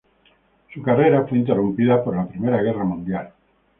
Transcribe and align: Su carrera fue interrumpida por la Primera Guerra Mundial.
Su 0.73 0.81
carrera 0.81 1.27
fue 1.27 1.37
interrumpida 1.37 2.03
por 2.03 2.15
la 2.15 2.27
Primera 2.27 2.59
Guerra 2.63 2.83
Mundial. 2.83 3.31